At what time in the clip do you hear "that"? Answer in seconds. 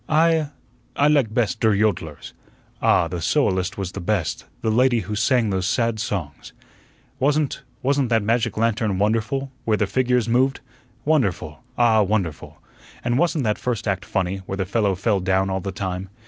8.09-8.23, 13.43-13.59